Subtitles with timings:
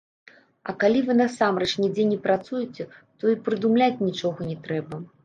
[0.71, 2.83] А калі вы насамрэч нідзе не працуеце,
[3.21, 5.01] то і прыдумляць нічога не трэба.